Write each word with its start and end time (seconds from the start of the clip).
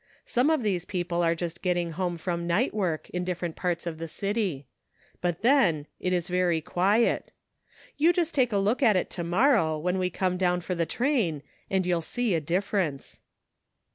Some 0.25 0.49
of 0.49 0.63
these 0.63 0.83
people 0.83 1.21
are 1.21 1.35
just 1.35 1.61
getting 1.61 1.91
home 1.91 2.17
from 2.17 2.47
night 2.47 2.73
work 2.73 3.07
in 3.11 3.23
different 3.23 3.55
parts 3.55 3.85
of 3.85 3.99
the 3.99 4.07
city. 4.07 4.65
But 5.21 5.43
then, 5.43 5.85
it 5.99 6.11
is 6.11 6.27
very 6.27 6.59
quiet. 6.59 7.29
You 7.97 8.11
just 8.11 8.33
take 8.33 8.51
a 8.51 8.55
82 8.55 8.55
A 8.55 8.57
NEW 8.57 8.63
FRIEND. 8.63 8.65
look 8.65 8.83
at 8.83 8.95
it 8.97 9.09
to 9.11 9.23
morrow 9.23 9.77
when 9.77 9.99
we 9.99 10.09
come 10.09 10.37
down 10.37 10.59
for 10.61 10.73
the 10.73 10.87
train 10.87 11.43
and 11.69 11.85
you'll 11.85 12.01
see 12.01 12.33
a 12.33 12.41
difference." 12.41 13.19